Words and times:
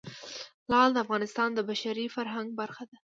لعل 0.71 0.89
د 0.93 0.97
افغانستان 1.05 1.49
د 1.53 1.59
بشري 1.69 2.05
فرهنګ 2.15 2.47
برخه 2.59 2.83
ده. 2.89 2.97